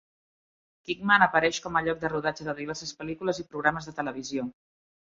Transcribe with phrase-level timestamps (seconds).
[0.89, 4.53] Kingman apareix com a lloc de rodatge de diverses pel·lícules i programes de televisió.